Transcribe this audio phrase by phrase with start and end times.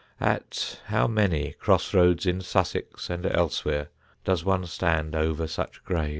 [0.19, 3.89] At how many cross roads in Sussex and elsewhere
[4.25, 6.09] does one stand over such graves?